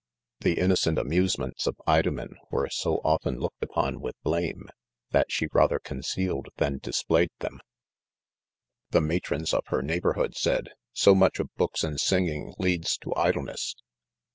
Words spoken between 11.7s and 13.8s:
and singing leads to idleness."